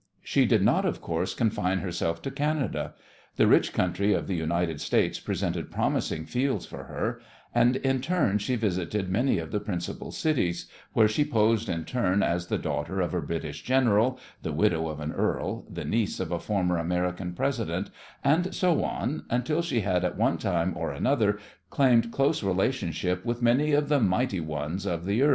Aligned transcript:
She 0.23 0.47
did 0.47 0.63
not, 0.63 0.83
of 0.83 0.99
course, 0.99 1.35
confine 1.35 1.77
herself 1.77 2.23
to 2.23 2.31
Canada. 2.31 2.95
The 3.35 3.45
rich 3.45 3.71
country 3.71 4.13
of 4.13 4.25
the 4.25 4.33
United 4.35 4.81
States 4.81 5.19
presented 5.19 5.65
a 5.65 5.69
promising 5.69 6.25
field 6.25 6.61
to 6.61 6.77
her, 6.77 7.21
and 7.53 7.75
in 7.75 8.01
turn 8.01 8.39
she 8.39 8.55
visited 8.55 9.09
many 9.09 9.37
of 9.37 9.51
the 9.51 9.59
principal 9.59 10.11
cities, 10.11 10.65
where 10.93 11.07
she 11.07 11.23
posed 11.23 11.69
in 11.69 11.85
turn 11.85 12.23
as 12.23 12.47
the 12.47 12.57
daughter 12.57 12.99
of 12.99 13.13
a 13.13 13.21
British 13.21 13.61
general, 13.61 14.17
the 14.41 14.51
widow 14.51 14.87
of 14.87 14.99
an 15.01 15.11
earl, 15.11 15.67
the 15.69 15.85
niece 15.85 16.19
of 16.19 16.31
a 16.31 16.39
former 16.39 16.79
American 16.79 17.33
president, 17.33 17.91
and 18.23 18.55
so 18.55 18.83
on 18.83 19.23
until 19.29 19.61
she 19.61 19.81
had 19.81 20.03
at 20.03 20.17
one 20.17 20.39
time 20.39 20.73
or 20.75 20.91
another 20.91 21.37
claimed 21.69 22.11
close 22.11 22.41
relationship 22.41 23.23
with 23.23 23.43
many 23.43 23.71
of 23.71 23.87
the 23.87 23.99
mighty 23.99 24.39
ones 24.39 24.87
of 24.87 25.05
the 25.05 25.21
earth. 25.21 25.29